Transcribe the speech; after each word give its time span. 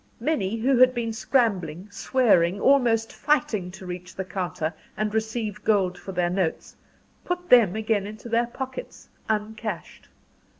Many 0.19 0.55
who 0.57 0.77
had 0.79 0.95
been 0.95 1.13
scrambling, 1.13 1.87
swearing, 1.91 2.59
almost 2.59 3.13
fighting, 3.13 3.69
to 3.69 3.85
reach 3.85 4.15
the 4.15 4.25
counter 4.25 4.73
and 4.97 5.13
receive 5.13 5.63
gold 5.63 5.95
for 5.95 6.11
their 6.11 6.31
notes, 6.31 6.75
put 7.23 7.51
them 7.51 7.75
again 7.75 8.07
into 8.07 8.27
their 8.27 8.47
pockets, 8.47 9.09
uncashed. 9.29 10.09